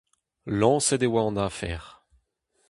[0.59, 1.83] Lañset e oa an afer.